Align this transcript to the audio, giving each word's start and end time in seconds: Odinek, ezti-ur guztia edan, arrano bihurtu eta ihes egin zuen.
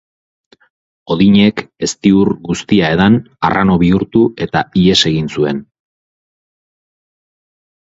Odinek, 1.15 1.61
ezti-ur 1.87 2.31
guztia 2.47 2.89
edan, 2.97 3.19
arrano 3.51 3.77
bihurtu 3.85 4.25
eta 4.47 4.65
ihes 4.87 4.99
egin 5.13 5.31
zuen. 5.37 5.63